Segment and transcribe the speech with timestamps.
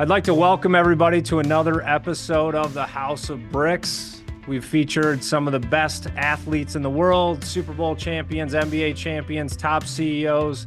[0.00, 4.22] I'd like to welcome everybody to another episode of the House of Bricks.
[4.48, 9.58] We've featured some of the best athletes in the world Super Bowl champions, NBA champions,
[9.58, 10.66] top CEOs,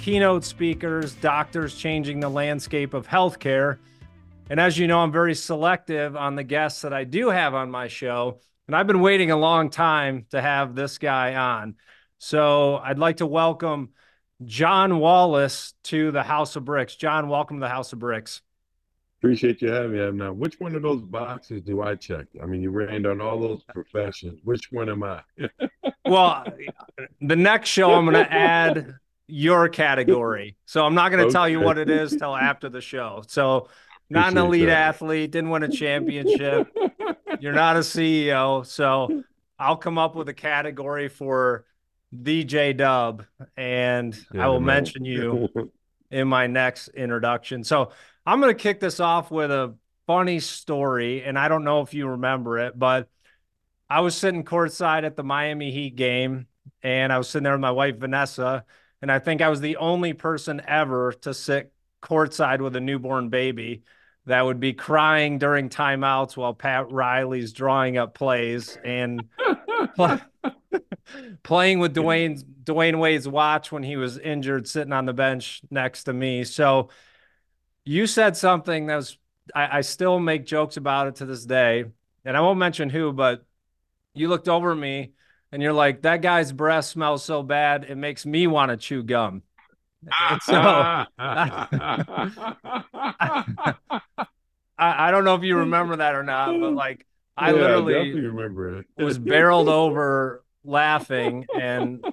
[0.00, 3.78] keynote speakers, doctors changing the landscape of healthcare.
[4.50, 7.70] And as you know, I'm very selective on the guests that I do have on
[7.70, 8.40] my show.
[8.66, 11.76] And I've been waiting a long time to have this guy on.
[12.18, 13.90] So I'd like to welcome
[14.44, 16.96] John Wallace to the House of Bricks.
[16.96, 18.42] John, welcome to the House of Bricks.
[19.22, 20.10] Appreciate you having me.
[20.10, 22.26] Now, which one of those boxes do I check?
[22.42, 24.40] I mean, you ran on all those professions.
[24.42, 25.22] Which one am I?
[26.04, 26.44] well,
[27.20, 28.96] the next show I'm going to add
[29.28, 30.56] your category.
[30.64, 31.32] So I'm not going to okay.
[31.32, 33.22] tell you what it is till after the show.
[33.28, 33.68] So
[34.10, 34.88] not an elite that.
[34.88, 36.66] athlete, didn't win a championship.
[37.38, 38.66] You're not a CEO.
[38.66, 39.22] So
[39.56, 41.64] I'll come up with a category for
[42.12, 43.24] DJ Dub
[43.56, 45.48] and yeah, I will mention you
[46.10, 47.62] in my next introduction.
[47.62, 47.92] So
[48.24, 49.74] I'm going to kick this off with a
[50.06, 53.08] funny story, and I don't know if you remember it, but
[53.90, 56.46] I was sitting courtside at the Miami Heat game,
[56.82, 58.64] and I was sitting there with my wife Vanessa,
[59.00, 63.28] and I think I was the only person ever to sit courtside with a newborn
[63.28, 63.82] baby
[64.26, 69.24] that would be crying during timeouts while Pat Riley's drawing up plays and
[71.42, 76.04] playing with Dwyane Dwyane Wade's watch when he was injured, sitting on the bench next
[76.04, 76.44] to me.
[76.44, 76.90] So
[77.84, 79.18] you said something that was
[79.54, 81.84] I, I still make jokes about it to this day,
[82.24, 83.44] and I won't mention who, but
[84.14, 85.12] you looked over me
[85.50, 89.02] and you're like, that guy's breath smells so bad it makes me want to chew
[89.02, 89.42] gum.
[90.02, 91.06] And so I,
[94.78, 97.06] I, don't know if you remember that or not, but like
[97.36, 98.86] I yeah, literally I remember it.
[99.02, 102.04] was barreled over laughing and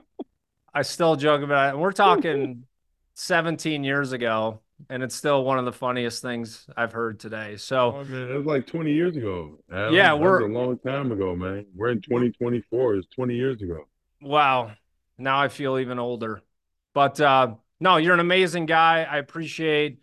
[0.73, 1.71] I still joke about it.
[1.73, 2.63] And we're talking
[3.15, 4.59] 17 years ago
[4.89, 7.57] and it's still one of the funniest things I've heard today.
[7.57, 9.59] So, oh, man, it was like 20 years ago.
[9.71, 9.93] Adam.
[9.93, 11.65] Yeah, we're a long time ago, man.
[11.75, 12.95] We're in 2024.
[12.95, 13.85] It's 20 years ago.
[14.21, 14.71] Wow.
[15.17, 16.41] Now I feel even older.
[16.93, 19.03] But uh, no, you're an amazing guy.
[19.03, 19.99] I appreciate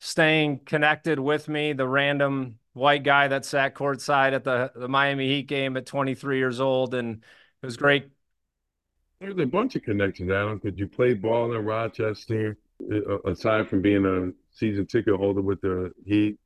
[0.00, 5.26] staying connected with me, the random white guy that sat courtside at the, the Miami
[5.26, 6.94] Heat game at 23 years old.
[6.94, 7.22] And
[7.62, 8.08] it was great.
[9.20, 12.56] There's a bunch of connections, Adam, because you played ball in Rochester
[13.24, 16.38] aside from being a season ticket holder with the Heat,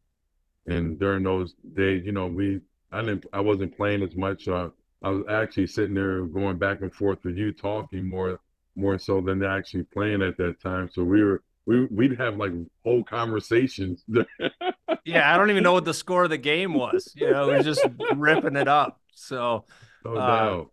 [0.67, 2.61] and during those days, you know, we
[2.91, 4.45] I didn't I wasn't playing as much.
[4.45, 4.73] So
[5.03, 8.39] I, I was actually sitting there going back and forth with you, talking more
[8.77, 10.89] more so than actually playing at that time.
[10.93, 12.53] So we were we we'd have like
[12.85, 14.05] whole conversations.
[15.05, 17.13] yeah, I don't even know what the score of the game was.
[17.15, 19.01] You know, we are just ripping it up.
[19.15, 19.65] So
[20.05, 20.65] no uh.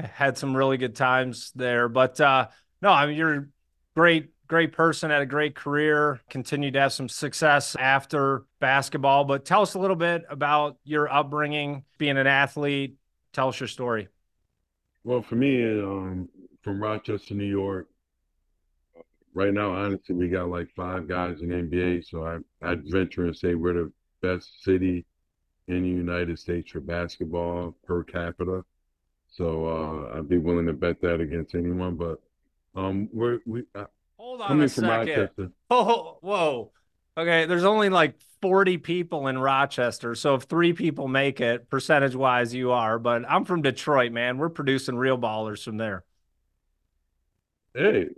[0.00, 2.48] Had some really good times there, but uh,
[2.80, 3.48] no, I mean you're
[3.96, 9.24] great great person, had a great career, continued to have some success after basketball.
[9.24, 12.96] But tell us a little bit about your upbringing, being an athlete.
[13.32, 14.08] Tell us your story.
[15.04, 16.28] Well, for me, um,
[16.62, 17.88] from Rochester, New York,
[19.34, 22.04] right now, honestly, we got like five guys in NBA.
[22.08, 22.38] So I,
[22.68, 23.92] I'd venture and say we're the
[24.22, 25.04] best city
[25.68, 28.64] in the United States for basketball per capita.
[29.28, 31.96] So uh, I'd be willing to bet that against anyone.
[31.96, 32.18] But
[32.74, 33.64] um, we're we
[34.38, 35.52] Hold on a second.
[35.68, 36.72] Oh, whoa.
[37.16, 40.14] Okay, there's only like 40 people in Rochester.
[40.14, 43.00] So if three people make it, percentage wise, you are.
[43.00, 44.38] But I'm from Detroit, man.
[44.38, 46.04] We're producing real ballers from there.
[47.74, 48.10] Hey,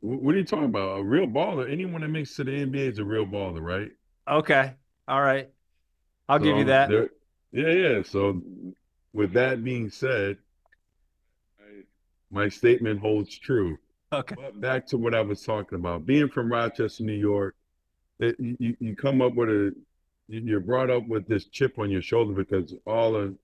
[0.00, 0.98] what are you talking about?
[0.98, 1.70] A real baller?
[1.70, 3.90] Anyone that makes to the NBA is a real baller, right?
[4.28, 4.74] Okay.
[5.06, 5.48] All right.
[6.28, 6.90] I'll so give you that.
[7.52, 8.02] Yeah, yeah.
[8.02, 8.42] So
[9.12, 10.38] with that being said,
[12.30, 13.78] my statement holds true.
[14.12, 14.34] Okay.
[14.36, 16.06] But back to what I was talking about.
[16.06, 17.54] Being from Rochester, New York,
[18.18, 19.74] it, you, you come up with a,
[20.28, 23.34] you're brought up with this chip on your shoulder because all the,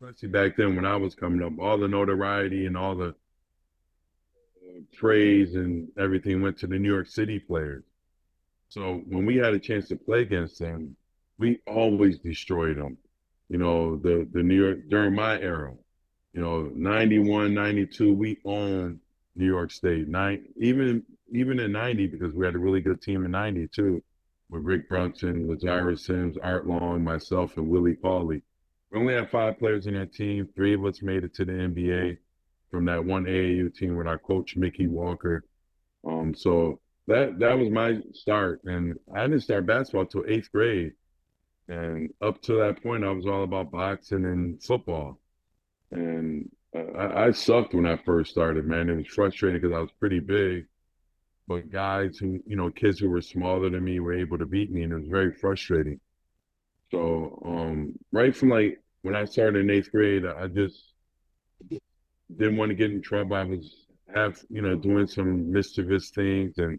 [0.00, 4.80] especially back then when I was coming up, all the notoriety and all the uh,
[4.96, 7.84] praise and everything went to the New York City players.
[8.68, 10.96] So when we had a chance to play against them,
[11.38, 12.96] we always destroyed them.
[13.48, 15.74] You know, the, the New York, during my era,
[16.32, 19.00] you know, 91, 92, we owned
[19.34, 20.08] New York State.
[20.08, 24.02] Nine, even even in '90 because we had a really good team in '90 too,
[24.50, 28.42] with Rick Brunson, Lazarus Sims, Art Long, myself, and Willie Cauley.
[28.90, 30.48] We only had five players in that team.
[30.54, 32.18] Three of us made it to the NBA
[32.70, 35.44] from that one AAU team with our coach Mickey Walker.
[36.06, 40.92] Um, so that that was my start, and I didn't start basketball till eighth grade.
[41.68, 45.20] And up to that point, I was all about boxing and football.
[45.90, 48.88] And I, I sucked when I first started, man.
[48.90, 50.66] It was frustrating because I was pretty big.
[51.48, 54.70] but guys who, you know, kids who were smaller than me were able to beat
[54.72, 56.00] me, and it was very frustrating.
[56.90, 60.94] So, um, right from like when I started in eighth grade, I just
[62.36, 63.36] didn't want to get in trouble.
[63.36, 66.78] I was have you know doing some mischievous things and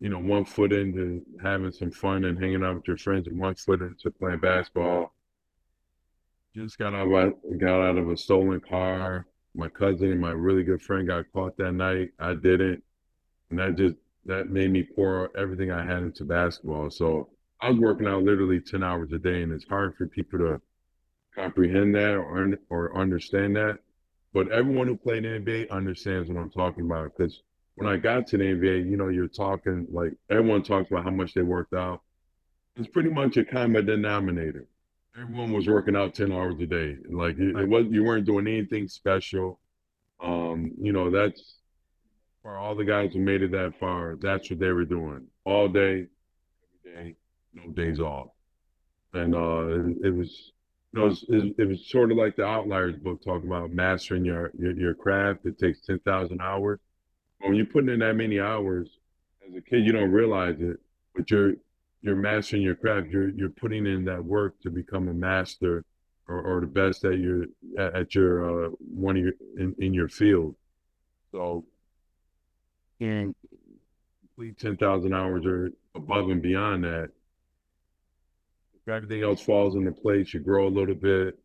[0.00, 3.38] you know one foot into having some fun and hanging out with your friends, and
[3.38, 5.14] one foot into playing basketball.
[6.54, 9.26] Just got out of, got out of a stolen car.
[9.54, 12.10] My cousin and my really good friend got caught that night.
[12.18, 12.82] I didn't,
[13.50, 16.90] and that just that made me pour everything I had into basketball.
[16.90, 17.30] So
[17.60, 20.60] I was working out literally ten hours a day, and it's hard for people to
[21.34, 23.78] comprehend that or or understand that.
[24.32, 27.16] But everyone who played NBA understands what I'm talking about.
[27.16, 27.42] Because
[27.76, 31.10] when I got to the NBA, you know, you're talking like everyone talks about how
[31.10, 32.02] much they worked out.
[32.76, 34.66] It's pretty much a common denominator.
[35.18, 36.96] Everyone was working out 10 hours a day.
[37.08, 39.58] Like it, it was you weren't doing anything special.
[40.22, 41.56] Um, you know, that's
[42.42, 45.26] for all the guys who made it that far, that's what they were doing.
[45.44, 46.06] All day,
[46.86, 47.16] every day,
[47.54, 48.28] no days off.
[49.12, 50.52] And uh it, it was
[50.92, 51.24] you know, it was,
[51.58, 55.44] it was, sort of like the Outliers book talking about mastering your your, your craft.
[55.44, 56.78] It takes ten thousand hours.
[57.40, 58.88] When you're putting in that many hours,
[59.48, 60.78] as a kid, you don't realize it,
[61.14, 61.54] but you're
[62.02, 63.08] you're mastering your craft.
[63.08, 65.84] You're you're putting in that work to become a master
[66.28, 67.44] or, or the best at your
[67.78, 70.54] at your uh, one of your in, in your field.
[71.32, 71.64] So,
[73.00, 73.34] and
[74.20, 77.10] complete ten thousand hours or above and beyond that,
[78.86, 81.38] If everything else falls into place, you grow a little bit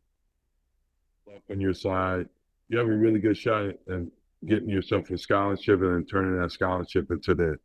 [1.33, 2.27] up on your side,
[2.69, 4.01] you have a really good shot at
[4.47, 7.57] getting yourself a scholarship and then turning that scholarship into the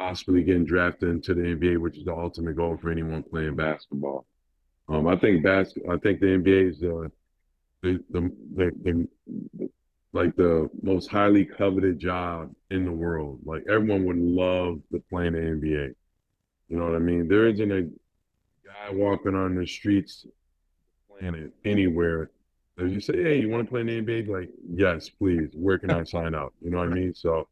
[0.00, 4.24] possibly getting drafted into the NBA, which is the ultimate goal for anyone playing basketball.
[4.88, 7.12] Um, I think bas- I think the NBA is the
[7.82, 9.68] the, the, the, the
[10.12, 13.40] like the most highly coveted job in the world.
[13.44, 15.94] Like everyone would love to play in the NBA.
[16.68, 17.28] You know what I mean?
[17.28, 20.26] There isn't a guy walking on the streets,
[21.08, 22.30] planet, anywhere.
[22.78, 25.50] If you say, "Hey, you want to play in the NBA?" Like, yes, please.
[25.52, 26.54] Where can I sign up?
[26.62, 27.14] You know what I mean?
[27.14, 27.48] So,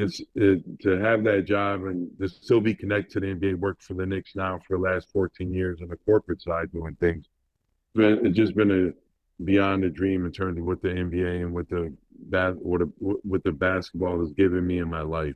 [0.00, 3.58] it's it, to have that job and to still be connected to the NBA.
[3.58, 6.96] Work for the Knicks now for the last 14 years on the corporate side doing
[6.96, 7.26] things.
[7.94, 11.68] It's just been a beyond a dream in terms of what the NBA and what
[11.68, 11.94] the
[12.30, 15.34] that what, the, what the basketball has given me in my life.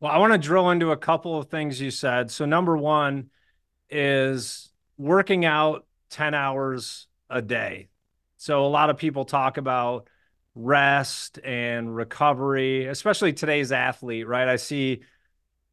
[0.00, 2.30] Well, I want to drill into a couple of things you said.
[2.30, 3.30] So, number one,
[3.90, 7.88] is working out 10 hours a day.
[8.36, 10.08] So a lot of people talk about
[10.56, 14.48] rest and recovery, especially today's athlete, right?
[14.48, 15.02] I see,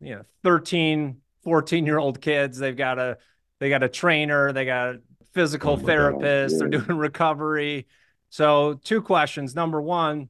[0.02, 3.18] you know, 13, 14 year old kids, they've got a,
[3.60, 5.00] they got a trainer, they got a
[5.34, 7.88] physical oh therapist, they're doing recovery.
[8.30, 9.56] So two questions.
[9.56, 10.30] Number one,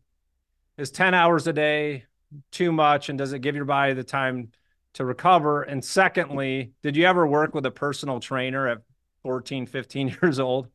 [0.78, 2.06] is 10 hours a day
[2.52, 3.10] too much?
[3.10, 4.52] And does it give your body the time
[4.94, 5.64] to recover?
[5.64, 8.80] And secondly, did you ever work with a personal trainer at
[9.24, 10.68] 14, 15 years old?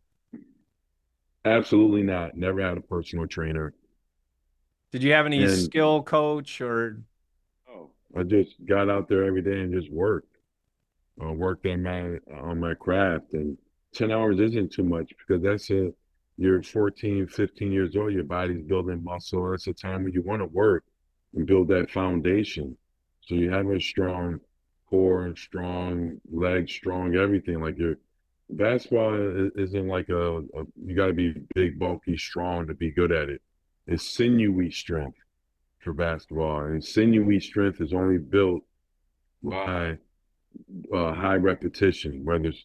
[1.49, 2.37] Absolutely not.
[2.37, 3.75] Never had a personal trainer.
[4.93, 6.99] Did you have any and, skill coach or?
[7.69, 10.29] Oh, I just got out there every day and just worked.
[11.23, 13.59] Uh, worked on my on my craft, and
[13.93, 15.95] ten hours isn't too much because that's it.
[16.37, 18.13] You're 14, 15 years old.
[18.13, 19.51] Your body's building muscle.
[19.51, 20.85] That's a time when you want to work
[21.35, 22.77] and build that foundation.
[23.23, 24.41] So you have a strong
[24.89, 27.61] core, and strong legs, strong everything.
[27.61, 27.77] Like
[28.49, 32.91] your basketball isn't like a, a you got to be big, bulky, strong to be
[32.91, 33.43] good at it.
[33.87, 35.19] It's sinewy strength
[35.79, 38.63] for basketball, and sinewy strength is only built
[39.43, 39.99] by
[40.93, 42.65] uh, high repetition, whether it's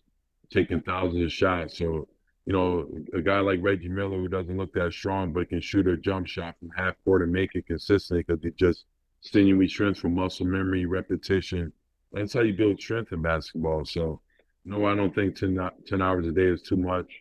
[0.51, 1.77] taking thousands of shots.
[1.77, 2.07] So,
[2.45, 5.87] you know, a guy like Reggie Miller who doesn't look that strong but can shoot
[5.87, 8.85] a jump shot from half court and make it consistent because he just
[9.21, 11.71] sinewy strength from muscle memory, repetition.
[12.11, 13.85] That's how you build strength in basketball.
[13.85, 14.21] So,
[14.65, 17.11] no, I don't think 10, 10 hours a day is too much.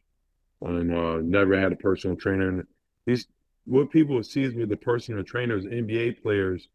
[0.61, 2.49] And uh, never had a personal trainer.
[2.49, 2.65] And
[3.05, 3.27] these,
[3.65, 6.69] what people see as the personal trainers, NBA players,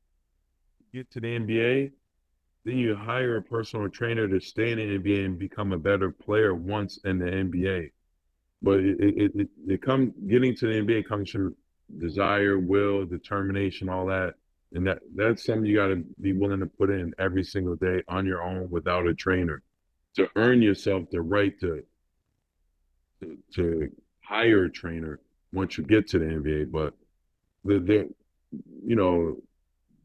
[0.93, 1.91] get to the NBA,
[2.65, 6.12] then you hire a personal trainer to stay in the NBA and become a better
[6.12, 7.91] player once in the NBA.
[8.62, 11.55] But it, it, it, it comes getting to the NBA comes from
[11.97, 14.33] desire, will, determination, all that
[14.74, 18.03] and that that's something you got to be willing to put in every single day
[18.07, 19.62] on your own without a trainer
[20.17, 21.83] to earn yourself the right to
[23.21, 23.91] to, to
[24.24, 25.19] hire a trainer
[25.51, 26.71] once you get to the NBA.
[26.71, 26.93] But
[27.65, 28.09] the, the
[28.86, 29.38] you know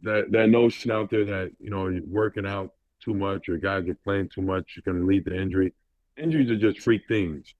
[0.02, 3.88] that that notion out there that you know you're working out too much or guys
[3.88, 5.72] are playing too much, you're going to lead to injury.
[6.16, 7.54] Injuries are just freak things.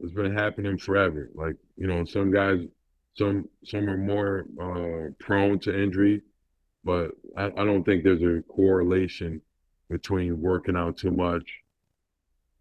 [0.00, 1.30] It's been happening forever.
[1.34, 2.60] Like you know, some guys,
[3.14, 6.22] some some are more uh, prone to injury
[6.84, 9.40] but I, I don't think there's a correlation
[9.88, 11.61] between working out too much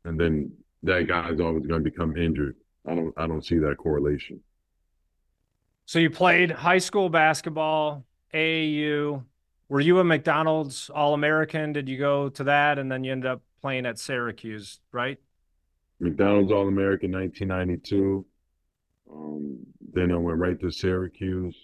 [0.05, 0.51] and then
[0.83, 2.55] that guy's always going to become injured.
[2.87, 4.41] I don't I don't see that correlation.
[5.85, 9.23] So you played high school basketball, AAU.
[9.69, 11.73] Were you a McDonald's All American?
[11.73, 15.17] Did you go to that and then you ended up playing at Syracuse, right?
[15.99, 18.25] McDonald's All American 1992.
[19.13, 19.59] Um,
[19.93, 21.55] then I went right to Syracuse,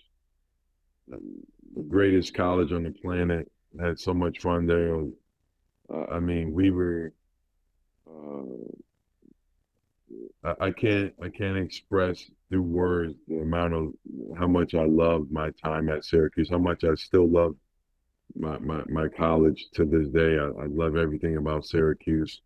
[1.07, 1.19] the
[1.87, 3.49] greatest college on the planet.
[3.79, 5.03] Had so much fun there.
[5.93, 7.13] Uh, I mean, we were.
[8.07, 8.77] Uh,
[10.43, 11.13] I, I can't.
[11.21, 13.93] I can't express through words the amount of
[14.37, 16.49] how much I loved my time at Syracuse.
[16.49, 17.55] How much I still love
[18.35, 20.37] my my, my college to this day.
[20.37, 22.41] I, I love everything about Syracuse.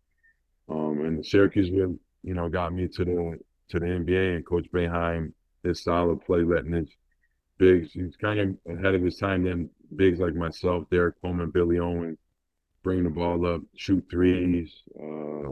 [0.68, 3.38] Um, and Syracuse, you know, got me to the
[3.70, 4.36] to the NBA.
[4.36, 6.88] And Coach Boeheim, his style of play, letting his
[7.58, 9.44] bigs, he's kind of ahead of his time.
[9.44, 12.16] Then bigs like myself, Derrick Coleman, Billy Owen,
[12.82, 15.50] bring the ball up, shoot threes, uh,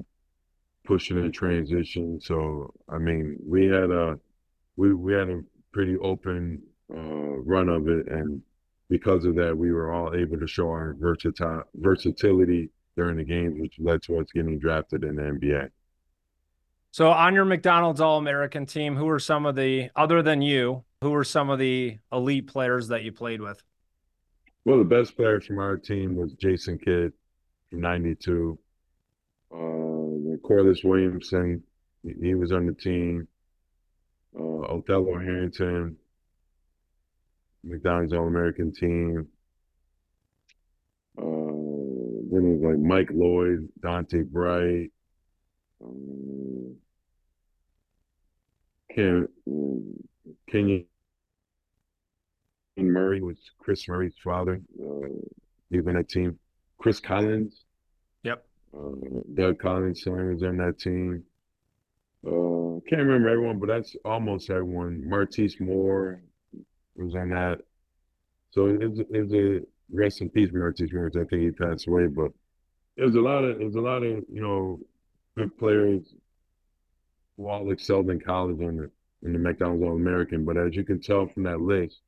[0.85, 2.21] pushing in transition.
[2.21, 4.19] So I mean, we had a
[4.77, 5.41] we we had a
[5.73, 8.43] pretty open uh, run of it, and
[8.89, 13.55] because of that, we were all able to show our versatile versatility during the games,
[13.59, 15.71] which led to us getting drafted in the NBA.
[16.91, 20.83] So, on your McDonald's All American team, who were some of the, other than you,
[21.03, 23.63] who were some of the elite players that you played with?
[24.65, 27.13] Well, the best player from our team was Jason Kidd
[27.73, 28.59] 92.
[29.53, 31.63] Uh, Corliss Williamson,
[32.03, 33.29] he was on the team.
[34.39, 35.97] Uh, Othello Harrington,
[37.65, 39.27] McDonald's All American team.
[41.19, 41.23] Uh,
[42.31, 44.91] then it was like Mike Lloyd, Donta Bright,
[45.83, 46.77] um,
[48.95, 49.29] Ken,
[50.49, 50.87] Kenyon
[52.77, 54.61] Murray was Kris Murray's father.
[54.81, 55.09] Uh,
[55.71, 56.39] he was in that team.
[56.81, 57.65] Chris Collins.
[58.23, 58.45] Yep.
[58.75, 61.23] Uh, Doug Collins was on that team.
[62.27, 65.09] Uh, can't remember everyone, but that's almost everyone.
[65.09, 66.23] Martise Moore
[66.97, 67.61] was on that.
[68.51, 69.61] So it was, it was a
[69.93, 71.11] rest in peace, Martise Moore.
[71.15, 72.33] I think he passed away, but
[72.97, 74.81] it was a lot of it was a lot of you know
[75.37, 76.03] good players
[77.37, 78.91] who all excelled in college in the
[79.23, 80.45] in the McDonald's All American.
[80.45, 82.01] But as you can tell from that list,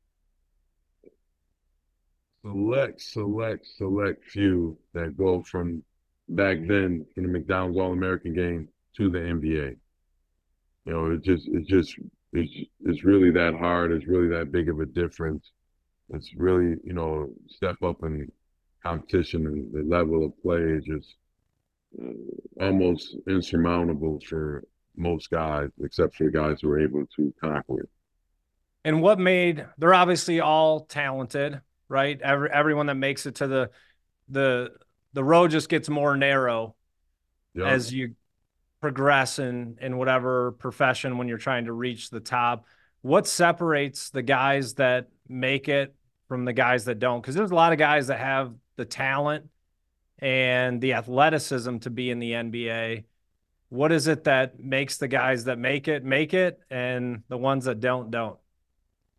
[2.43, 5.83] select, select, select few that go from
[6.29, 9.75] back then in the McDonald's All American game to the NBA.
[10.85, 11.95] You know, it just it's just
[12.33, 12.51] it's
[12.85, 13.91] it's really that hard.
[13.91, 15.51] It's really that big of a difference.
[16.09, 18.29] It's really you know step up in
[18.83, 21.15] competition and the level of play is just
[22.01, 24.63] uh, almost insurmountable for
[24.97, 27.89] most guys, except for the guys who are able to conquer it.
[28.83, 31.61] And what made they're obviously all talented,
[31.93, 32.19] right?
[32.21, 33.69] Every everyone that makes it to the
[34.27, 34.71] the
[35.13, 36.75] the road just gets more narrow
[37.67, 38.15] as you
[38.81, 42.65] progress in in whatever profession when you're trying to reach the top.
[43.01, 45.95] What separates the guys that make it
[46.27, 47.21] from the guys that don't?
[47.21, 49.49] Because there's a lot of guys that have the talent
[50.17, 53.03] and the athleticism to be in the NBA
[53.73, 57.65] what is it that makes the guys that make it make it and the ones
[57.65, 58.37] that don't don't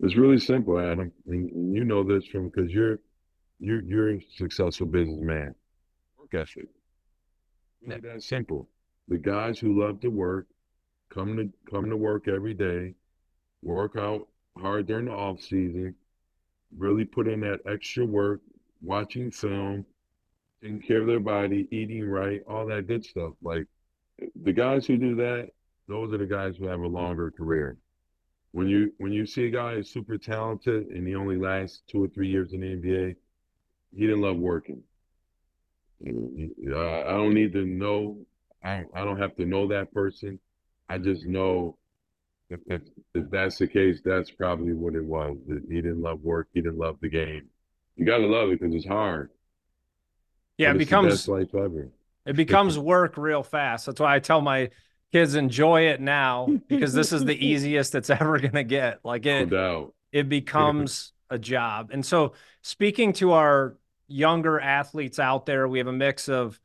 [0.05, 2.99] it's really simple adam and you know this from because you're
[3.59, 5.55] you're you're a successful businessman
[6.19, 6.69] work ethic
[7.87, 8.13] really yeah.
[8.13, 8.69] that simple
[9.09, 10.47] the guys who love to work
[11.15, 12.95] come to come to work every day,
[13.63, 15.95] work out hard during the off season,
[16.77, 18.41] really put in that extra work,
[18.83, 19.87] watching film,
[20.63, 23.33] taking care of their body, eating right, all that good stuff.
[23.43, 23.67] Like
[24.43, 25.51] the guys who do that,
[25.89, 27.79] those are the guys who have a longer career.
[28.55, 32.05] When you when you see a guy who's super talented and he only lasts two
[32.05, 33.17] or three years in the NBA,
[33.93, 34.81] he didn't love working.
[36.07, 38.25] Uh, I don't need to know
[38.63, 40.39] I, I don't have to know that person.
[40.89, 41.77] I just know
[42.49, 42.83] if, if,
[43.13, 45.37] if that's the case, that's probably what it was.
[45.69, 46.47] He didn't love work.
[46.55, 47.49] He didn't love the game.
[47.97, 49.31] You got to love it because it's hard.
[50.59, 51.89] Yeah, it becomes life ever.
[52.25, 53.87] It becomes work real fast.
[53.87, 54.71] That's why I tell my
[55.15, 58.99] kids enjoy it now because this is the easiest it's ever gonna get.
[59.05, 61.91] Like it, no it becomes a job.
[61.93, 66.61] And so, speaking to our younger athletes out there, we have a mix of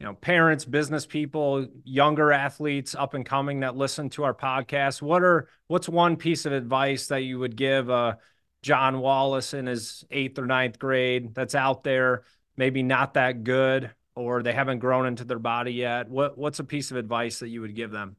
[0.00, 5.00] you know, parents, business people, younger athletes up and coming that listen to our podcast,
[5.00, 8.16] what are what's one piece of advice that you would give uh,
[8.62, 12.24] John Wallace in his eighth or ninth grade that's out there,
[12.56, 16.08] maybe not that good, or they haven't grown into their body yet?
[16.08, 18.16] What what's a piece of advice that you would give them?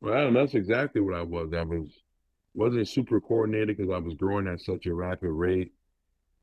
[0.00, 1.52] Well, that's exactly what I was.
[1.52, 1.90] I was
[2.54, 5.72] wasn't super coordinated because I was growing at such a rapid rate.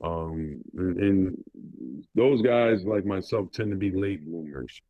[0.03, 1.43] Um, and, and
[2.13, 4.81] those guys like myself tend to be late bloomers.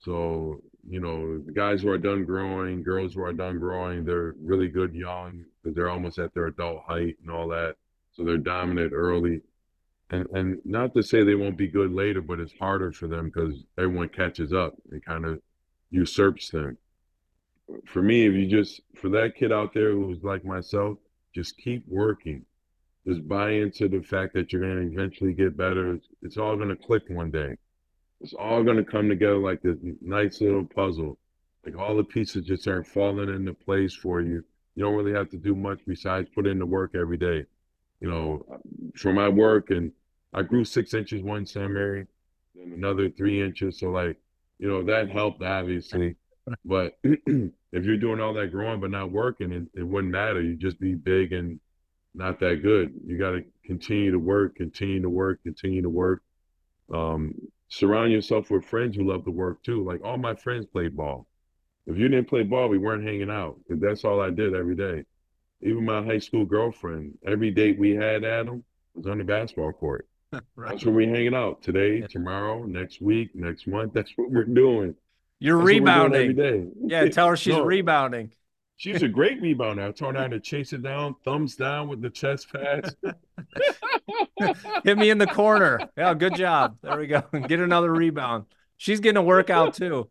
[0.00, 4.68] So, you know, guys who are done growing, girls who are done growing, they're really
[4.68, 7.76] good young because they're almost at their adult height and all that.
[8.12, 9.40] So they're dominant early.
[10.12, 13.30] And and not to say they won't be good later, but it's harder for them
[13.30, 14.74] because everyone catches up.
[14.92, 15.40] It kind of
[15.90, 16.76] usurps them.
[17.86, 20.98] For me, if you just for that kid out there who's like myself,
[21.34, 22.44] just keep working.
[23.06, 25.94] Just buy into the fact that you're going to eventually get better.
[25.94, 27.56] It's, it's all going to click one day.
[28.20, 31.18] It's all going to come together like this nice little puzzle.
[31.64, 34.44] Like all the pieces just aren't falling into place for you.
[34.74, 37.44] You don't really have to do much besides put in the work every day.
[38.00, 38.60] You know,
[38.94, 39.92] for my work, and
[40.32, 42.06] I grew six inches one summer,
[42.54, 43.78] and another three inches.
[43.78, 44.16] So like,
[44.58, 46.16] you know, that helped obviously.
[46.64, 50.40] But if you're doing all that growing but not working, it, it wouldn't matter.
[50.40, 51.60] You just be big and
[52.14, 52.92] not that good.
[53.06, 56.22] You got to continue to work, continue to work, continue to work.
[56.92, 57.34] Um,
[57.68, 59.84] surround yourself with friends who love to work too.
[59.84, 61.26] Like all my friends played ball.
[61.86, 63.58] If you didn't play ball, we weren't hanging out.
[63.68, 65.04] That's all I did every day.
[65.62, 70.06] Even my high school girlfriend, every date we had, Adam, was on the basketball court.
[70.56, 70.70] right.
[70.70, 72.06] That's where we're hanging out today, yeah.
[72.06, 73.92] tomorrow, next week, next month.
[73.92, 74.94] That's what we're doing.
[75.38, 76.68] You're that's rebounding every day.
[76.84, 78.32] Yeah, tell her she's no, rebounding.
[78.76, 79.88] She's a great rebounder.
[79.88, 82.96] I told her to chase it down, thumbs down with the chest pads.
[84.84, 85.78] Hit me in the corner.
[85.96, 86.78] Yeah, good job.
[86.82, 87.22] There we go.
[87.46, 88.46] Get another rebound.
[88.78, 90.10] She's getting a workout too.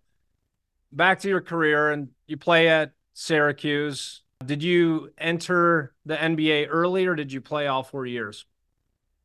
[0.94, 4.22] Back to your career, and you play at Syracuse.
[4.46, 8.46] Did you enter the NBA early, or did you play all four years?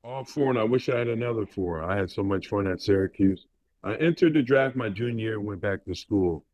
[0.07, 1.83] All four, and I wish I had another four.
[1.83, 3.45] I had so much fun at Syracuse.
[3.83, 6.45] I entered the draft my junior year, and went back to school,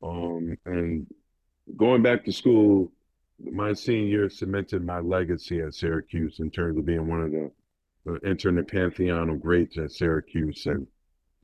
[0.00, 1.04] um, and
[1.76, 2.92] going back to school,
[3.40, 7.50] my senior year cemented my legacy at Syracuse in terms of being one of the
[8.08, 10.64] uh, entering the pantheon of greats at Syracuse.
[10.66, 10.86] And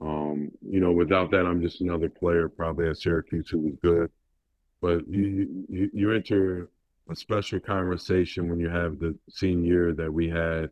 [0.01, 4.09] um, you know, without that, I'm just another player probably at Syracuse who was good.
[4.81, 6.71] But you you, you enter
[7.11, 10.71] a special conversation when you have the senior year that we had,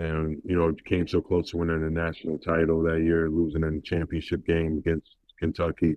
[0.00, 3.76] and you know, came so close to winning the national title that year, losing in
[3.76, 5.96] the championship game against Kentucky.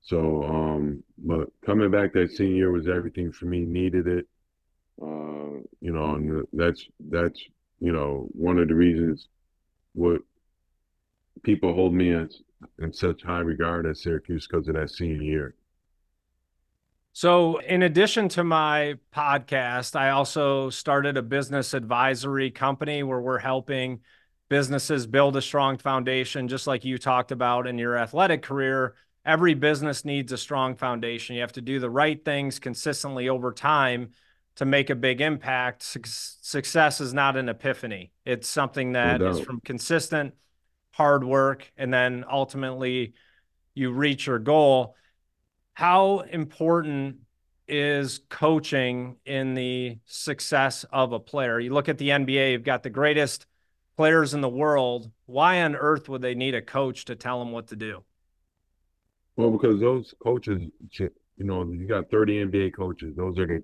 [0.00, 3.60] So, um, but coming back that senior year was everything for me.
[3.66, 4.26] Needed it,
[5.02, 7.38] uh, you know, and that's that's
[7.78, 9.28] you know one of the reasons
[9.92, 10.22] what
[11.42, 12.30] people hold me in,
[12.78, 15.54] in such high regard at Syracuse because of that senior year.
[17.16, 23.38] So, in addition to my podcast, I also started a business advisory company where we're
[23.38, 24.00] helping
[24.50, 29.54] businesses build a strong foundation, just like you talked about in your athletic career every
[29.54, 31.34] business needs a strong foundation.
[31.34, 34.10] You have to do the right things consistently over time
[34.56, 35.82] to make a big impact.
[35.82, 38.12] Success is not an epiphany.
[38.26, 40.34] It's something that no is from consistent
[40.92, 43.14] hard work and then ultimately
[43.74, 44.94] you reach your goal.
[45.76, 47.16] How important
[47.68, 51.60] is coaching in the success of a player?
[51.60, 53.44] You look at the NBA, you've got the greatest
[53.94, 55.10] players in the world.
[55.26, 58.04] Why on earth would they need a coach to tell them what to do?
[59.36, 60.62] Well, because those coaches,
[60.98, 63.14] you know, you got 30 NBA coaches.
[63.14, 63.62] Those are the,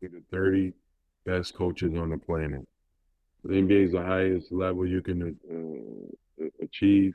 [0.00, 0.72] the 30
[1.24, 2.66] best coaches on the planet.
[3.44, 7.14] The NBA is the highest level you can uh, achieve.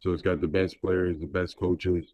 [0.00, 2.04] So it's got the best players, the best coaches,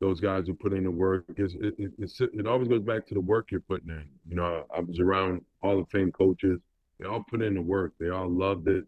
[0.00, 1.26] those guys who put in the work.
[1.26, 4.06] Because it, it, it, always goes back to the work you're putting in.
[4.28, 6.60] You know, I was around Hall of Fame coaches.
[6.98, 7.94] They all put in the work.
[7.98, 8.84] They all loved it.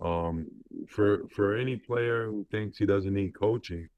[0.00, 0.46] Um,
[0.88, 3.88] for for any player who thinks he doesn't need coaching,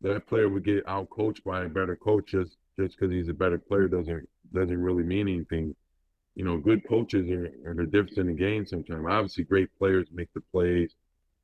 [0.00, 3.34] that player would get out coached by a better coach just just because he's a
[3.34, 5.74] better player doesn't doesn't really mean anything.
[6.34, 9.06] You know, good coaches are, are the difference in the game sometimes.
[9.08, 10.94] Obviously, great players make the plays,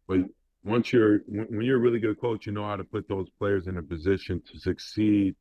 [0.07, 0.19] but
[0.65, 3.67] once you're when you're a really good coach, you know how to put those players
[3.67, 5.35] in a position to succeed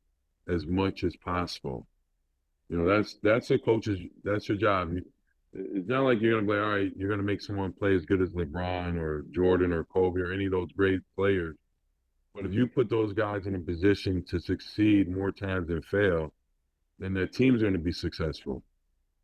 [0.48, 1.88] as much as possible.
[2.70, 4.94] You know, that's that's a coach's that's your job.
[5.54, 6.92] It's not like you're gonna play, all right.
[6.96, 10.46] You're gonna make someone play as good as LeBron or Jordan or Kobe or any
[10.46, 11.56] of those great players
[12.34, 16.34] but if you put those guys in a position to succeed more times than fail,
[16.98, 18.64] then the team's going to be successful.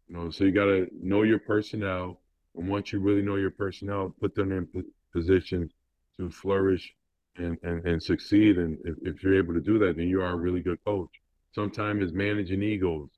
[0.07, 2.21] You know, so you got to know your personnel,
[2.55, 4.67] and once you really know your personnel, put them in
[5.13, 5.71] positions
[6.17, 6.93] to flourish
[7.37, 8.57] and, and, and succeed.
[8.57, 11.11] And if, if you're able to do that, then you are a really good coach.
[11.53, 13.09] Sometimes it's managing egos.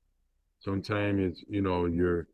[0.60, 2.28] Sometimes it's you know you're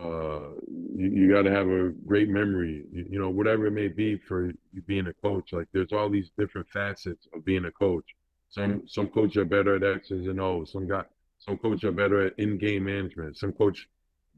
[0.00, 0.50] uh,
[0.96, 4.16] you, you got to have a great memory, you, you, know, whatever it may be
[4.16, 4.52] for
[4.86, 5.52] being a coach.
[5.52, 8.04] Like there's all these different facets of being a coach.
[8.50, 10.72] Some some coaches are better at X's and O's.
[10.72, 13.36] Some got some coaches are better at in-game management.
[13.36, 13.88] Some coach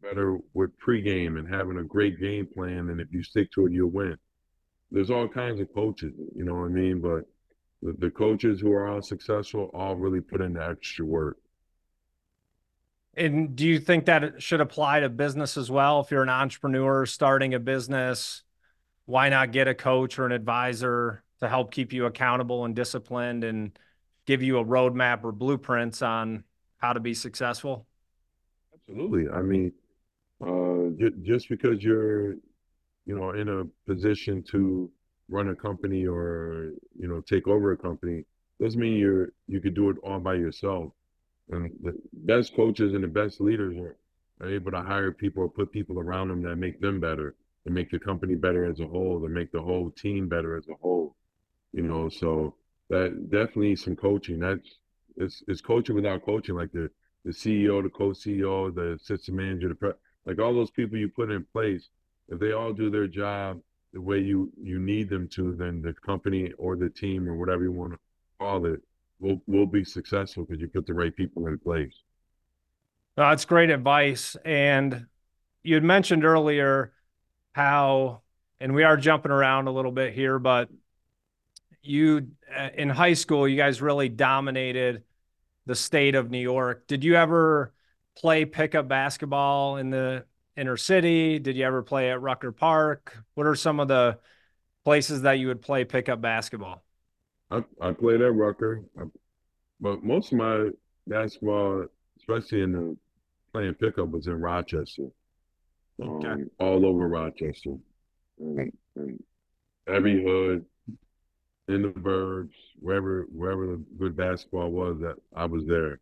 [0.03, 2.91] better with pregame and having a great game plan.
[2.91, 4.17] And if you stick to it, you'll win.
[4.91, 7.01] There's all kinds of coaches, you know what I mean?
[7.01, 7.25] But
[7.83, 11.39] the, the coaches who are all successful all really put in the extra work.
[13.17, 16.01] And do you think that it should apply to business as well?
[16.01, 18.43] If you're an entrepreneur starting a business,
[19.07, 23.43] why not get a coach or an advisor to help keep you accountable and disciplined
[23.43, 23.79] and
[24.27, 26.45] give you a roadmap or blueprints on
[26.79, 27.87] how to be successful?
[28.75, 29.29] Absolutely.
[29.31, 29.73] I mean,
[30.45, 30.91] uh,
[31.23, 32.37] just because you're,
[33.07, 34.91] you know, in a position to
[35.29, 38.25] run a company or you know take over a company
[38.61, 40.93] doesn't mean you're you could do it all by yourself.
[41.51, 43.97] And the best coaches and the best leaders are,
[44.41, 47.75] are able to hire people or put people around them that make them better and
[47.75, 50.75] make the company better as a whole, to make the whole team better as a
[50.75, 51.15] whole.
[51.73, 52.55] You know, so
[52.89, 54.41] that definitely some coaching.
[54.41, 54.79] That's
[55.17, 56.91] it's it's coaching without coaching, like the
[57.25, 59.93] the CEO, the co-CEO, the assistant manager, the pre-
[60.27, 61.89] like all those people you put in place.
[62.29, 63.61] If they all do their job
[63.93, 67.63] the way you you need them to, then the company or the team or whatever
[67.63, 67.99] you want to
[68.39, 68.81] call it
[69.21, 71.95] will will be successful because you put the right people in place.
[73.17, 74.37] No, that's great advice.
[74.45, 75.07] And
[75.63, 76.93] you had mentioned earlier
[77.55, 78.21] how,
[78.61, 80.69] and we are jumping around a little bit here, but
[81.83, 85.05] you uh, in high school, you guys really dominated
[85.65, 86.87] the state of New York.
[86.87, 87.73] Did you ever
[88.17, 90.25] play pickup basketball in the
[90.57, 91.39] inner city?
[91.39, 93.17] Did you ever play at Rucker Park?
[93.35, 94.19] What are some of the
[94.85, 96.83] places that you would play pickup basketball?
[97.51, 99.05] I, I played at Rucker, I,
[99.81, 100.71] but most of my
[101.07, 101.87] basketball,
[102.19, 102.97] especially in the
[103.53, 105.09] playing pickup, was in Rochester.
[106.03, 106.29] Okay.
[106.29, 107.77] Um, all over Rochester.
[108.39, 109.23] And, and
[109.87, 110.65] every hood,
[111.69, 116.01] in the burbs, wherever wherever the good basketball was, that I was there.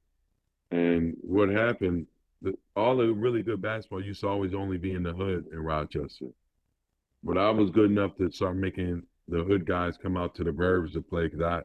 [0.71, 2.07] And what happened
[2.45, 5.59] the, all the really good basketball used to always only be in the hood in
[5.59, 6.27] Rochester.
[7.23, 10.51] But I was good enough to start making the hood guys come out to the
[10.51, 11.63] burbs to play I,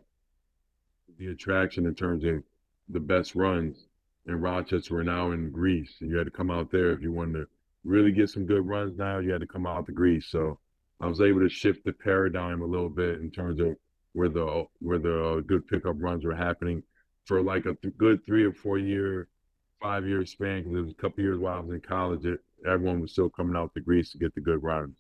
[1.17, 2.41] the attraction in terms of
[2.87, 3.87] the best runs
[4.25, 5.97] in Rochester were now in Greece.
[5.99, 7.47] And you had to come out there if you wanted to
[7.83, 10.27] really get some good runs now, you had to come out to Greece.
[10.27, 10.59] So
[11.01, 13.75] I was able to shift the paradigm a little bit in terms of
[14.13, 16.83] where the where the uh, good pickup runs were happening
[17.25, 19.27] for like a th- good three or four year
[19.81, 22.25] five year span because it was a couple years while I was in college.
[22.25, 24.95] It, everyone was still coming out to Greece to get the good runs.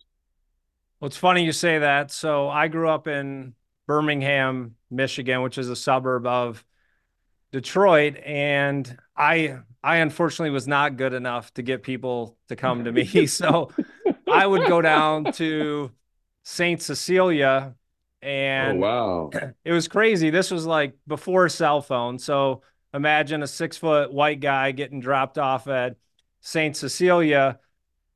[0.99, 2.11] Well, it's funny you say that.
[2.11, 3.53] So I grew up in
[3.87, 6.63] Birmingham, Michigan, which is a suburb of
[7.51, 12.91] Detroit, and I I unfortunately was not good enough to get people to come to
[12.91, 13.25] me.
[13.27, 13.71] so
[14.31, 15.91] I would go down to
[16.43, 19.51] Saint Cecilia oh, and oh, wow.
[19.65, 20.29] It was crazy.
[20.29, 22.19] This was like before cell phone.
[22.19, 22.61] So
[22.93, 25.95] imagine a six foot white guy getting dropped off at
[26.41, 26.75] St.
[26.75, 27.59] Cecilia.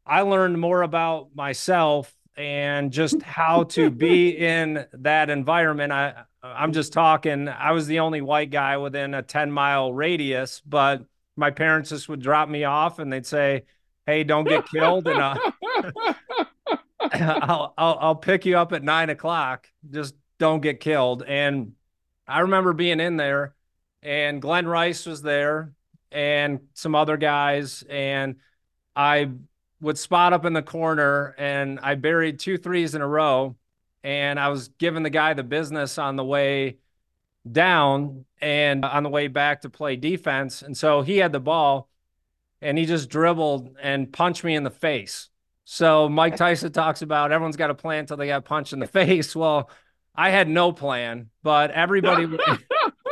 [0.06, 5.92] I learned more about myself and just how to be in that environment.
[5.92, 7.48] I I'm just talking.
[7.48, 11.04] I was the only white guy within a 10 mile radius, but
[11.38, 13.64] my parents just would drop me off and they'd say,
[14.06, 15.36] "Hey, don't get killed," and uh,
[17.00, 19.70] I'll, I'll I'll pick you up at nine o'clock.
[19.90, 21.24] Just don't get killed.
[21.24, 21.74] And
[22.28, 23.56] I remember being in there
[24.04, 25.72] and Glen Rice was there
[26.12, 27.84] and some other guys.
[27.90, 28.36] And
[28.96, 29.32] I
[29.82, 33.56] would spot up in the corner and I buried two threes in a row.
[34.04, 36.78] And I was giving the guy the business on the way
[37.50, 40.62] down and on the way back to play defense.
[40.62, 41.90] And so he had the ball
[42.62, 45.30] and he just dribbled and punched me in the face.
[45.64, 48.88] So Mike Tyson talks about everyone's got a plan until they got punched in the
[49.00, 49.34] face.
[49.34, 49.70] Well,
[50.14, 52.28] I had no plan, but everybody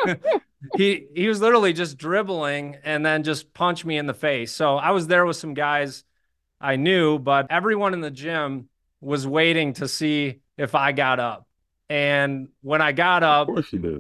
[0.76, 4.52] he he was literally just dribbling and then just punched me in the face.
[4.52, 6.04] So I was there with some guys
[6.60, 8.70] I knew, but everyone in the gym
[9.00, 11.48] was waiting to see if I got up.
[11.90, 13.50] And when I got up,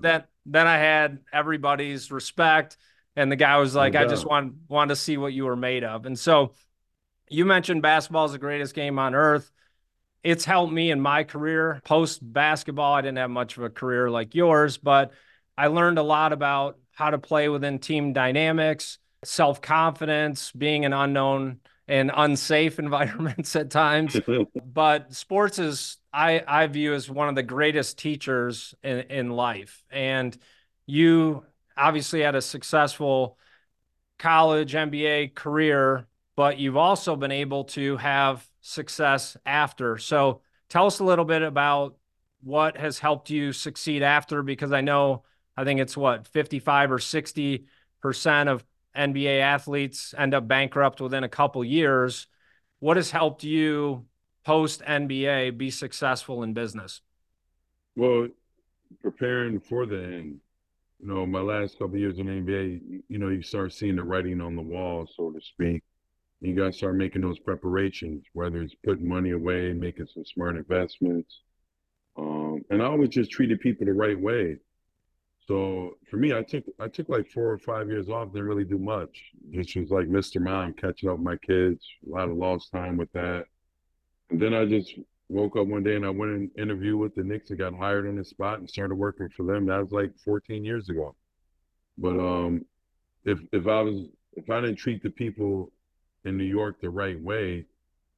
[0.02, 2.78] then then I had everybody's respect.
[3.15, 5.84] And the guy was like, I just want wanted to see what you were made
[5.84, 6.06] of.
[6.06, 6.54] And so
[7.30, 9.52] you mentioned basketball is the greatest game on earth.
[10.24, 11.82] It's helped me in my career.
[11.84, 15.12] Post basketball, I didn't have much of a career like yours, but
[15.62, 20.91] I learned a lot about how to play within team dynamics, self confidence, being an
[20.91, 24.19] unknown and unsafe environments at times.
[24.65, 29.84] but sports is, I, I view as one of the greatest teachers in, in life.
[29.91, 30.36] And
[30.88, 31.45] you
[31.78, 33.38] obviously had a successful
[34.17, 40.00] college, NBA career, but you've also been able to have success after.
[40.00, 41.97] So tell us a little bit about
[42.41, 45.21] what has helped you succeed after, because I know
[45.58, 47.66] I think it's what 55 or 60
[48.02, 48.64] percent of
[48.96, 52.28] NBA athletes end up bankrupt within a couple years.
[52.80, 54.06] What has helped you
[54.44, 57.02] post NBA be successful in business?
[57.96, 58.28] Well,
[59.02, 60.40] preparing for the end.
[61.00, 64.42] You know, my last couple years in NBA, you know, you start seeing the writing
[64.42, 65.84] on the wall, so to speak.
[66.42, 70.58] You got to start making those preparations, whether it's putting money away, making some smart
[70.58, 71.42] investments.
[72.18, 74.58] Um, and I always just treated people the right way.
[75.52, 78.64] So for me, I took I took like four or five years off, didn't really
[78.64, 79.22] do much.
[79.50, 80.42] Just was like Mr.
[80.42, 83.44] Mom, catching up with my kids, a lot of lost time with that.
[84.30, 87.24] And then I just woke up one day and I went and interviewed with the
[87.24, 89.66] Knicks and got hired on the spot and started working for them.
[89.66, 91.18] That was like 14 years ago.
[91.98, 92.66] But um,
[93.26, 95.74] if if I was if I didn't treat the people
[96.24, 97.66] in New York the right way,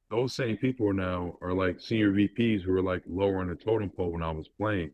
[0.08, 3.90] those same people now are like senior VPs who were like lower on the totem
[3.90, 4.92] pole when I was playing.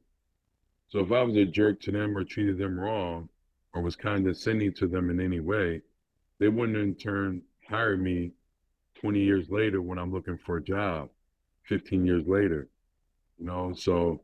[0.90, 3.28] So if I was a jerk to them or treated them wrong
[3.72, 5.82] or was condescending to them in any way,
[6.40, 8.32] they wouldn't in turn hire me
[9.00, 11.08] 20 years later when I'm looking for a job,
[11.68, 12.68] 15 years later.
[13.38, 14.20] You know, so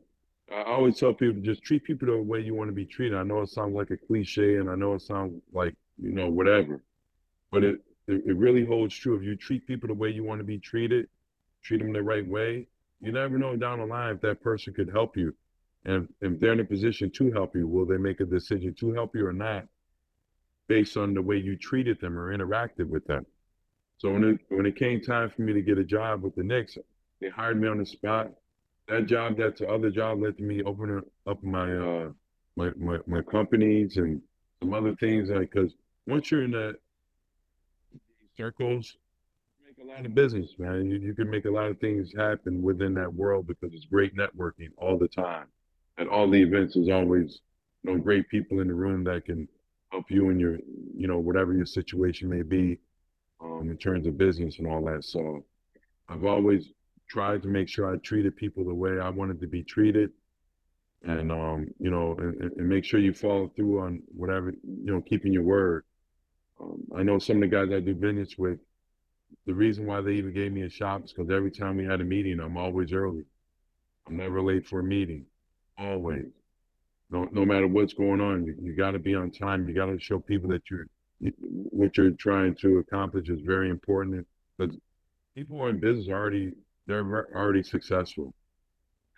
[0.51, 3.17] I always tell people just treat people the way you want to be treated.
[3.17, 6.29] I know it sounds like a cliche and I know it sounds like, you know,
[6.29, 6.83] whatever,
[7.49, 9.15] but it, it, really holds true.
[9.15, 11.07] If you treat people the way you want to be treated,
[11.63, 12.67] treat them the right way,
[12.99, 15.33] you never know down the line if that person could help you
[15.87, 18.93] and if they're in a position to help you, will they make a decision to
[18.93, 19.65] help you or not
[20.67, 23.25] based on the way you treated them or interacted with them?
[23.97, 26.43] So when it when it came time for me to get a job with the
[26.43, 26.77] Knicks,
[27.21, 28.31] they hired me on the spot.
[28.89, 32.09] That job, that other job led to me opening up my uh
[32.57, 34.21] my my, my companies and
[34.61, 35.73] some other things because
[36.05, 36.75] once you're in that
[38.35, 38.97] circles,
[39.57, 40.85] you make a lot of business, man.
[40.85, 44.15] You, you can make a lot of things happen within that world because it's great
[44.17, 45.47] networking all the time
[45.97, 47.39] at all the events there's always
[47.83, 49.47] you know great people in the room that can
[49.91, 50.57] help you in your
[50.95, 52.79] you know whatever your situation may be
[53.41, 55.03] um, in terms of business and all that.
[55.03, 55.45] So
[56.09, 56.71] i've always
[57.09, 60.11] tried to make sure i treated people the way i wanted to be treated.
[61.03, 65.01] And um, you know and, and, make sure you follow through on whatever you know
[65.01, 65.83] keeping your word.
[66.59, 68.59] Um, i know some of the guys i do business with
[69.45, 72.01] the reason why they even gave me a shop is because every time we had
[72.01, 73.23] a meeting i'm always early.
[74.07, 75.25] I'm never late for a meeting
[75.77, 76.25] always.
[77.09, 79.67] No, no matter what's going on, you, you got to be on time.
[79.67, 80.87] You got to show people that you're
[81.19, 84.27] what you're trying to accomplish is very important.
[84.57, 84.75] Because
[85.35, 86.51] people who are in business already
[86.87, 88.33] they're already successful.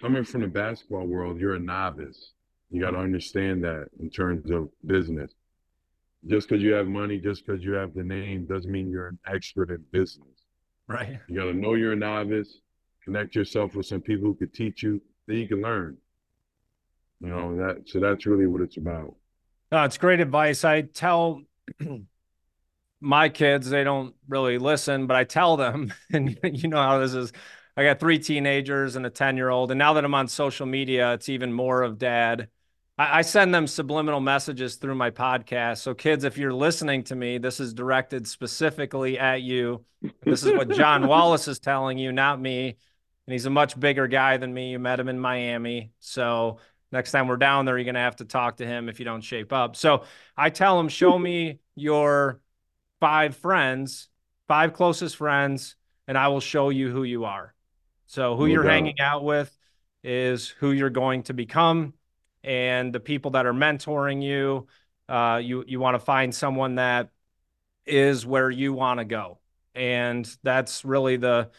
[0.02, 2.32] Coming from the basketball world, you're a novice.
[2.72, 5.32] You got to understand that in terms of business.
[6.28, 9.19] Just because you have money, just because you have the name, doesn't mean you're an
[9.28, 10.28] expert in business.
[10.88, 11.19] Right.
[11.28, 12.60] You got to know you're a novice.
[13.04, 15.02] Connect yourself with some people who could teach you.
[15.28, 15.98] Then you can learn.
[17.21, 19.15] You know, that so that's really what it's about.
[19.71, 20.63] No, it's great advice.
[20.63, 21.41] I tell
[23.01, 27.13] my kids, they don't really listen, but I tell them, and you know how this
[27.13, 27.32] is.
[27.77, 29.71] I got three teenagers and a 10 year old.
[29.71, 32.49] And now that I'm on social media, it's even more of dad.
[32.97, 35.77] I, I send them subliminal messages through my podcast.
[35.77, 39.86] So, kids, if you're listening to me, this is directed specifically at you.
[40.23, 42.75] This is what John Wallace is telling you, not me.
[43.27, 44.71] And he's a much bigger guy than me.
[44.71, 45.93] You met him in Miami.
[45.99, 46.60] So,
[46.91, 49.06] Next time we're down there, you're going to have to talk to him if you
[49.06, 49.75] don't shape up.
[49.75, 50.04] So
[50.36, 52.41] I tell him, show me your
[52.99, 54.10] five friends,
[54.47, 55.75] five closest friends,
[56.08, 57.54] and I will show you who you are.
[58.08, 58.71] So who no you're doubt.
[58.71, 59.56] hanging out with
[60.04, 61.93] is who you're going to become,
[62.43, 64.67] and the people that are mentoring you.
[65.08, 67.10] Uh, you you want to find someone that
[67.86, 69.39] is where you want to go,
[69.75, 71.49] and that's really the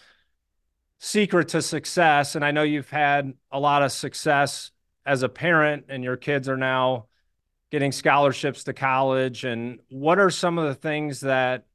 [0.98, 2.34] secret to success.
[2.34, 4.70] And I know you've had a lot of success
[5.06, 7.06] as a parent and your kids are now
[7.70, 11.66] getting scholarships to college and what are some of the things that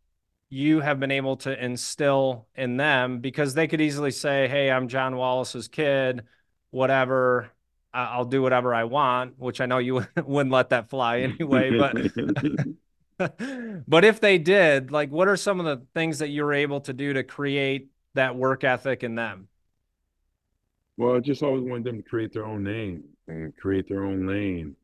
[0.49, 3.19] you have been able to instill in them?
[3.19, 6.23] Because they could easily say hey i'm john wallace's kid
[6.71, 7.49] whatever
[7.93, 11.95] i'll do whatever i want which i know you wouldn't let that fly anyway but
[13.87, 16.81] but if they did like what are some of the things that you were able
[16.81, 19.47] to do to create that work ethic in them?
[20.97, 24.27] Well i just always wanted them to create their own name and create their own
[24.27, 24.75] lane.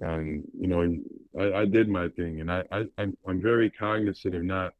[0.00, 0.96] And you know,
[1.38, 4.74] I, I did my thing, and I, I I'm, I'm very cognizant of not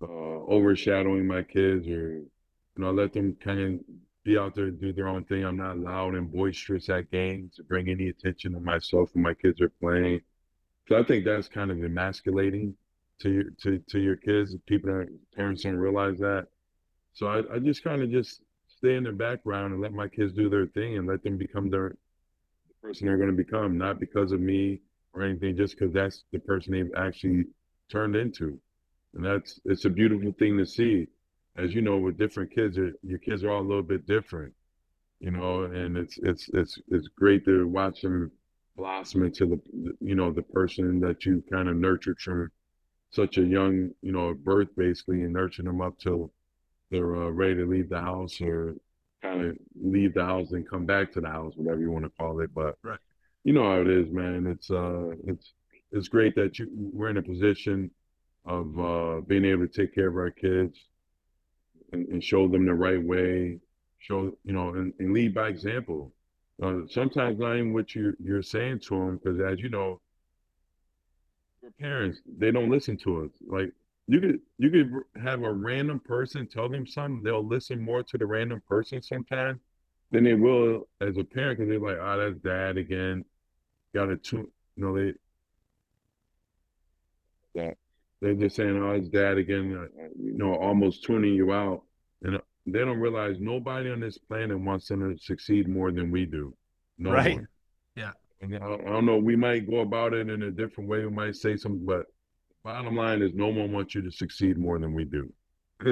[0.00, 2.30] uh, overshadowing my kids, or you
[2.76, 3.80] know, let them kind of
[4.24, 5.44] be out there do their own thing.
[5.44, 9.34] I'm not loud and boisterous at games to bring any attention to myself when my
[9.34, 10.20] kids are playing.
[10.88, 12.74] So I think that's kind of emasculating
[13.20, 14.54] to your to, to your kids.
[14.66, 15.04] People
[15.34, 16.46] parents don't realize that.
[17.12, 18.40] So I, I just kind of just
[18.84, 21.70] stay in the background and let my kids do their thing and let them become
[21.70, 21.96] their
[22.68, 24.80] the person they're going to become, not because of me
[25.14, 27.44] or anything, just because that's the person they've actually
[27.90, 28.58] turned into.
[29.14, 31.06] And that's it's a beautiful thing to see.
[31.56, 34.52] As you know, with different kids, your kids are all a little bit different,
[35.20, 38.32] you know, and it's it's it's it's great to watch them
[38.76, 39.60] blossom into the
[40.00, 42.50] you know the person that you kind of nurtured from
[43.10, 46.32] such a young you know birth basically and nurturing them up till
[46.94, 48.74] they're uh, ready to leave the house or
[49.22, 52.10] kind of leave the house and come back to the house whatever you want to
[52.18, 52.98] call it but right.
[53.44, 55.54] you know how it is man it's uh it's
[55.92, 57.90] it's great that you we're in a position
[58.46, 60.78] of uh being able to take care of our kids
[61.92, 63.58] and, and show them the right way
[63.98, 66.12] show you know and, and lead by example
[66.62, 70.00] uh, sometimes not even what you you're saying to them, because as you know,
[71.80, 73.30] parents they don't listen to us.
[73.46, 73.72] Like
[74.06, 78.18] you could you could have a random person tell them something, they'll listen more to
[78.18, 79.60] the random person sometimes
[80.10, 83.24] than they will as a parent, because they're like, oh, that's dad again.
[83.94, 85.14] Got to tune, you know, they
[87.54, 87.76] that
[88.20, 89.76] they're just saying, oh, it's dad again.
[89.78, 91.82] Uh, you know, almost tuning you out,
[92.22, 96.26] and they don't realize nobody on this planet wants them to succeed more than we
[96.26, 96.54] do.
[96.98, 97.36] No right.
[97.36, 97.48] One.
[97.96, 98.12] Yeah.
[98.40, 99.18] And I, I don't know.
[99.18, 101.04] We might go about it in a different way.
[101.04, 102.06] We might say something, but
[102.64, 105.32] bottom line is no one wants you to succeed more than we do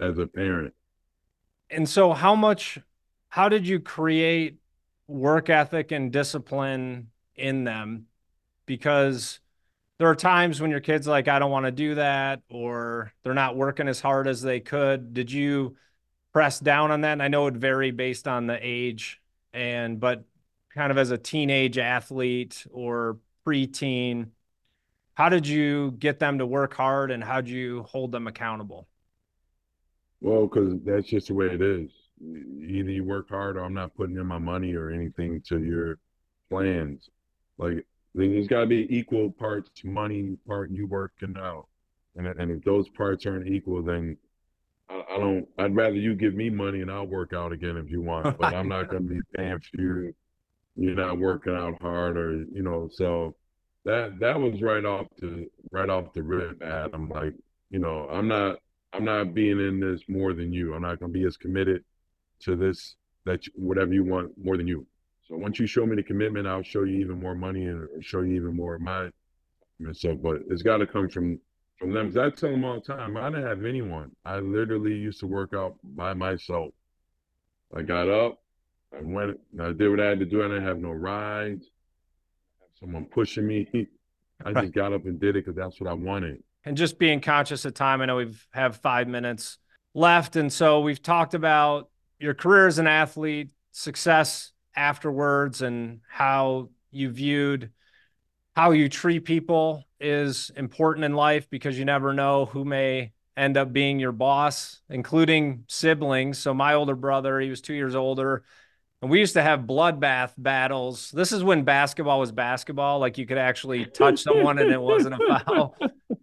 [0.00, 0.74] as a parent.
[1.70, 2.78] And so, how much,
[3.28, 4.58] how did you create
[5.06, 8.06] work ethic and discipline in them?
[8.66, 9.40] Because
[9.98, 13.34] there are times when your kids like, I don't want to do that, or they're
[13.34, 15.14] not working as hard as they could.
[15.14, 15.76] Did you
[16.32, 17.12] press down on that?
[17.12, 19.20] And I know it vary based on the age
[19.52, 20.24] and but
[20.74, 24.28] kind of as a teenage athlete or preteen,
[25.20, 28.88] how did you get them to work hard and how did you hold them accountable?
[30.22, 31.90] Well, because that's just the way it is.
[32.22, 35.98] Either you work hard or I'm not putting in my money or anything to your
[36.48, 37.10] plans.
[37.58, 41.66] Like there's got to be equal parts money, part you working out.
[42.16, 44.16] And, and if those parts aren't equal, then
[44.88, 45.46] I, I, don't.
[45.58, 48.38] I'd rather you give me money and I'll work out again if you want.
[48.38, 50.14] But I'm not going to be paying for you.
[50.76, 52.88] You're not working out hard, or you know.
[52.90, 53.34] So
[53.84, 56.62] that that was right off the right off the rip.
[56.62, 57.34] I'm like,
[57.70, 58.58] you know, I'm not.
[58.92, 60.74] I'm not being in this more than you.
[60.74, 61.84] I'm not to be as committed
[62.40, 64.84] to this that you, whatever you want more than you.
[65.28, 68.22] So once you show me the commitment, I'll show you even more money and show
[68.22, 69.10] you even more of my
[69.92, 70.18] stuff.
[70.20, 71.38] But it's got to come from
[71.78, 72.08] from them.
[72.18, 74.10] I tell them all the time, I didn't have anyone.
[74.24, 76.70] I literally used to work out by myself.
[77.74, 78.38] I got up,
[78.92, 80.42] I went, I did what I had to do.
[80.42, 81.70] I didn't have no rides,
[82.80, 83.68] someone pushing me.
[84.44, 86.42] I just got up and did it because that's what I wanted.
[86.64, 88.00] And just being conscious of time.
[88.00, 89.58] I know we've have five minutes
[89.94, 96.70] left, and so we've talked about your career as an athlete, success afterwards, and how
[96.90, 97.70] you viewed
[98.56, 103.56] how you treat people is important in life because you never know who may end
[103.56, 106.38] up being your boss, including siblings.
[106.38, 108.44] So my older brother, he was two years older,
[109.02, 111.10] and we used to have bloodbath battles.
[111.10, 115.14] This is when basketball was basketball, like you could actually touch someone and it wasn't
[115.14, 115.76] a foul.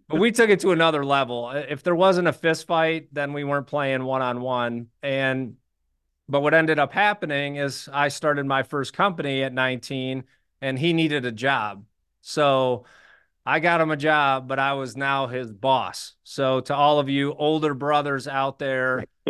[0.08, 1.50] But we took it to another level.
[1.50, 4.86] If there wasn't a fist fight, then we weren't playing one on one.
[5.02, 5.56] And
[6.28, 10.24] but what ended up happening is I started my first company at 19
[10.60, 11.84] and he needed a job.
[12.20, 12.84] So
[13.44, 16.14] I got him a job, but I was now his boss.
[16.22, 19.04] So to all of you older brothers out there,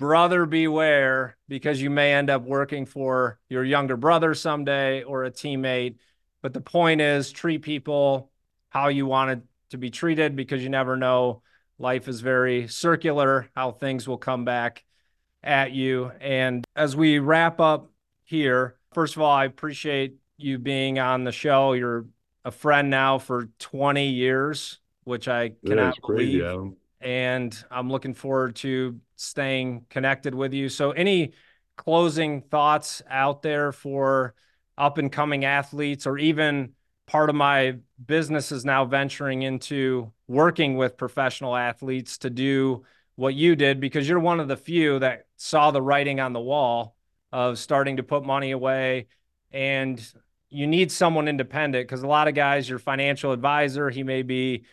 [0.00, 5.30] brother beware because you may end up working for your younger brother someday or a
[5.30, 5.96] teammate.
[6.40, 8.30] But the point is treat people
[8.70, 11.42] how you want to be treated because you never know.
[11.78, 14.84] Life is very circular, how things will come back
[15.42, 16.12] at you.
[16.20, 17.90] And as we wrap up
[18.24, 21.74] here, first of all, I appreciate you being on the show.
[21.74, 22.06] You're
[22.44, 26.42] a friend now for 20 years, which I cannot yeah, believe.
[26.42, 30.68] Crazy, and I'm looking forward to staying connected with you.
[30.68, 31.32] So, any
[31.76, 34.34] closing thoughts out there for
[34.76, 36.72] up and coming athletes, or even
[37.06, 42.84] part of my business is now venturing into working with professional athletes to do
[43.16, 46.40] what you did because you're one of the few that saw the writing on the
[46.40, 46.96] wall
[47.32, 49.06] of starting to put money away
[49.50, 50.12] and
[50.50, 54.64] you need someone independent because a lot of guys, your financial advisor, he may be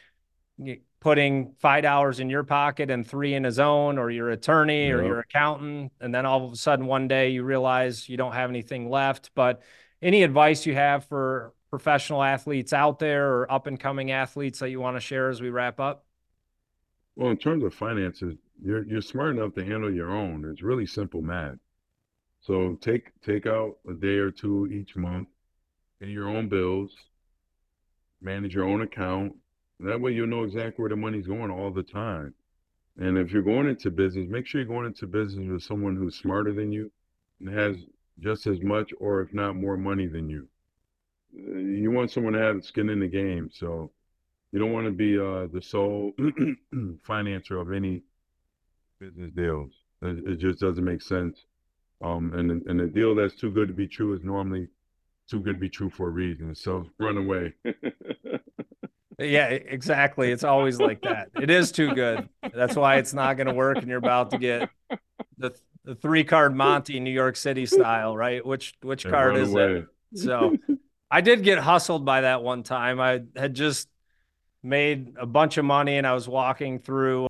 [1.08, 4.98] putting five dollars in your pocket and three in his own, or your attorney yep.
[4.98, 8.34] or your accountant, and then all of a sudden one day you realize you don't
[8.34, 9.32] have anything left.
[9.34, 9.62] But
[10.02, 14.70] any advice you have for professional athletes out there or up and coming athletes that
[14.70, 16.04] you want to share as we wrap up?
[17.16, 20.44] Well, in terms of finances, you're you're smart enough to handle your own.
[20.52, 21.56] It's really simple math.
[22.42, 25.30] So take take out a day or two each month
[26.02, 26.94] in your own bills,
[28.20, 29.36] manage your own account,
[29.80, 32.34] That way you'll know exactly where the money's going all the time.
[32.98, 36.16] And if you're going into business, make sure you're going into business with someone who's
[36.16, 36.92] smarter than you
[37.40, 37.78] and has
[38.20, 40.48] just as much or if not more money than you.
[41.38, 43.50] Uh, you want someone to have skin in the game.
[43.54, 43.92] So
[44.52, 46.14] you don't want to be uh, the sole
[47.08, 48.02] financer of any
[49.00, 49.72] business deals.
[50.02, 51.46] It, it, just doesn't make sense.
[52.02, 54.68] Um, and and a deal that's too good to be true is normally
[55.30, 56.56] too good to be true for a reason.
[56.56, 57.54] So run away.
[59.20, 60.32] yeah, exactly.
[60.32, 61.30] It's always like that.
[61.42, 62.30] It is too good.
[62.54, 64.70] That's why it's not going to work, and you're about to get
[65.38, 65.56] the
[65.88, 68.46] the three card Monty New York City style, right?
[68.46, 69.86] Which which card is away.
[70.14, 70.20] it?
[70.20, 70.58] So
[71.10, 73.00] I did get hustled by that one time.
[73.00, 73.88] I had just
[74.62, 77.28] made a bunch of money and I was walking through I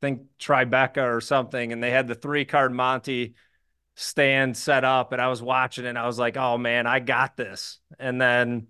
[0.00, 3.34] think Tribeca or something and they had the three card Monty
[3.96, 7.00] stand set up and I was watching it and I was like, "Oh man, I
[7.00, 8.68] got this." And then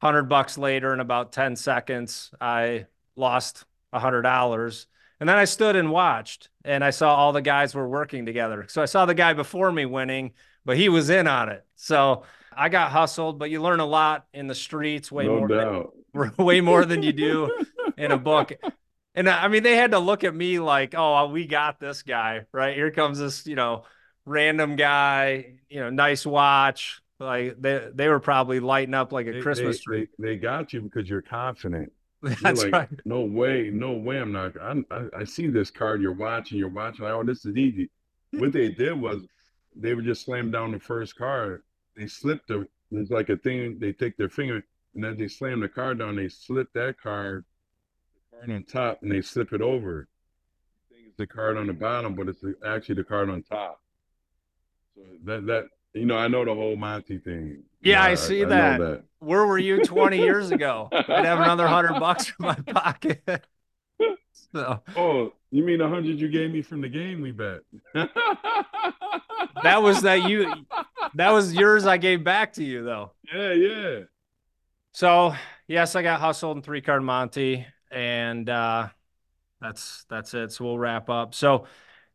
[0.00, 2.86] 100 bucks later in about 10 seconds, I
[3.16, 4.86] lost $100.
[5.18, 8.66] And then I stood and watched and I saw all the guys were working together.
[8.68, 10.32] So I saw the guy before me winning,
[10.64, 11.64] but he was in on it.
[11.76, 12.24] So
[12.54, 15.92] I got hustled, but you learn a lot in the streets way no more doubt.
[16.14, 17.50] Than, way more than you do
[17.96, 18.52] in a book.
[19.14, 22.42] And I mean, they had to look at me like, "Oh, we got this guy,
[22.52, 22.74] right?
[22.74, 23.84] Here comes this, you know,
[24.26, 29.32] random guy, you know, nice watch." Like they they were probably lighting up like a
[29.32, 30.08] they, Christmas they, tree.
[30.18, 31.92] They, they, got you because you're confident.
[32.22, 33.00] That's you're like, right.
[33.04, 34.18] No way, no way.
[34.18, 34.52] I'm not.
[34.60, 36.02] I'm, I, I see this card.
[36.02, 36.58] You're watching.
[36.58, 37.04] You're watching.
[37.04, 37.90] Like, oh, this is easy.
[38.32, 39.22] What they did was
[39.74, 41.62] they would just slam down the first card.
[41.96, 42.66] They slipped the.
[42.90, 43.78] There's like a thing.
[43.78, 44.62] They take their finger
[44.96, 47.44] and as they slam the card down, they slip that card,
[48.30, 50.08] the card on top, and they slip it over.
[50.90, 53.78] think it's the card on the bottom, but it's actually the card on top.
[54.94, 55.64] So that that
[55.96, 57.62] you know, I know the whole Monty thing.
[57.82, 58.78] Yeah, I, I see I, that.
[58.78, 59.04] that.
[59.18, 60.88] Where were you 20 years ago?
[60.92, 63.22] I'd have another hundred bucks in my pocket.
[64.52, 64.82] so.
[64.96, 67.60] Oh, you mean a hundred you gave me from the game we bet?
[69.62, 70.52] that was that you.
[71.14, 71.86] That was yours.
[71.86, 73.12] I gave back to you though.
[73.32, 74.00] Yeah, yeah.
[74.92, 75.34] So
[75.66, 78.88] yes, I got hustled in three card Monty, and uh,
[79.60, 80.52] that's that's it.
[80.52, 81.34] So we'll wrap up.
[81.34, 81.66] So,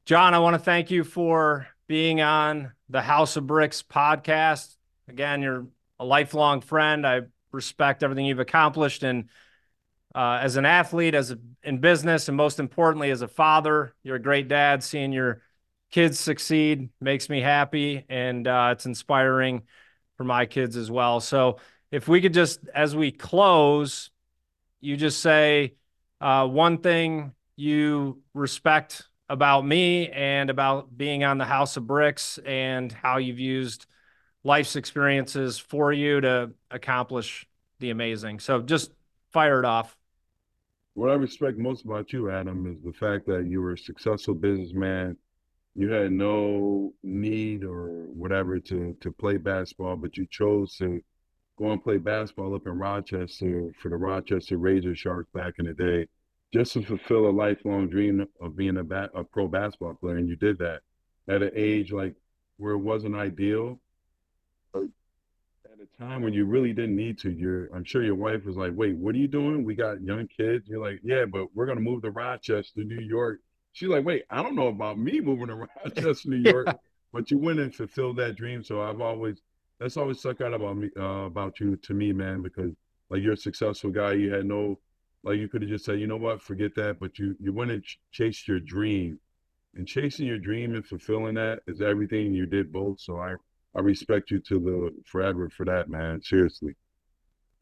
[0.05, 4.78] John, I want to thank you for being on the House of Bricks podcast.
[5.10, 5.68] Again, you're
[6.00, 7.06] a lifelong friend.
[7.06, 9.26] I respect everything you've accomplished and
[10.16, 13.94] uh, as an athlete, as a, in business, and most importantly, as a father.
[14.04, 14.84] You're a great dad.
[14.84, 15.42] Seeing your
[15.92, 19.64] kids succeed makes me happy, and uh, it's inspiring
[20.16, 21.20] for my kids as well.
[21.20, 21.58] So,
[21.92, 24.12] if we could just, as we close,
[24.80, 25.74] you just say
[26.22, 32.38] uh, one thing you respect about me and about being on the House of Bricks
[32.45, 33.86] and how you've used
[34.43, 37.47] life's experiences for you to accomplish
[37.79, 38.41] the amazing.
[38.41, 38.91] So just
[39.32, 39.95] fire it off.
[40.95, 44.34] What I respect most about you, Adam, is the fact that you were a successful
[44.34, 45.15] businessman.
[45.75, 51.01] You had no need or whatever to to play basketball, but you chose to
[51.57, 55.73] go and play basketball up in Rochester for the Rochester Razor Sharks back in the
[55.73, 56.07] day
[56.54, 60.28] just to fulfill a lifelong dream of being a, ba- a pro basketball player, and
[60.28, 60.82] you did that
[61.28, 62.16] at an age like
[62.58, 63.80] where it wasn't ideal,
[64.76, 64.82] at
[65.82, 67.32] a time when you really didn't need to.
[67.32, 69.64] You're, I'm sure your wife was like, "Wait, what are you doing?
[69.64, 73.39] We got young kids." You're like, "Yeah, but we're gonna move to Rochester, New York."
[73.74, 76.74] She's like, "Wait, I don't know about me moving to Rochester, New York," yeah.
[77.14, 78.64] but you went and fulfilled that dream.
[78.64, 79.41] So I've always
[79.80, 82.72] that's always stuck out about me uh, about you to me, man, because
[83.10, 84.14] like you're a successful guy.
[84.14, 84.80] You had no
[85.24, 86.99] like you could have just said, you know what, forget that.
[86.99, 89.19] But you you went and ch- chased your dream,
[89.76, 92.34] and chasing your dream and fulfilling that is everything.
[92.34, 93.36] You did both, so I
[93.76, 96.22] I respect you to the forever for that, man.
[96.22, 96.76] Seriously.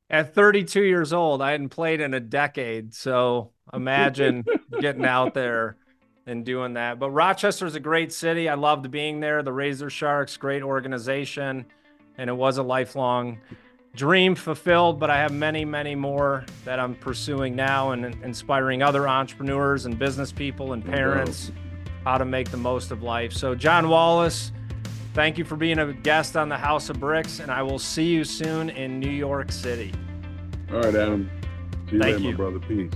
[0.10, 4.44] At 32 years old, I hadn't played in a decade, so imagine
[4.80, 5.78] getting out there
[6.26, 6.98] and doing that.
[6.98, 8.50] But Rochester is a great city.
[8.50, 9.44] I loved being there.
[9.44, 11.66] The Razor Sharks, great organization,
[12.18, 13.40] and it was a lifelong
[13.96, 19.08] dream fulfilled, but I have many, many more that I'm pursuing now and inspiring other
[19.08, 21.52] entrepreneurs and business people and parents
[22.06, 23.34] how to make the most of life.
[23.34, 24.52] So, John Wallace,
[25.14, 28.06] thank you for being a guest on the House of Bricks, and I will see
[28.06, 29.94] you soon in New York City.
[30.72, 31.30] All right, Adam.
[31.90, 32.32] See you thank later, you.
[32.32, 32.60] my brother.
[32.60, 32.94] Peace.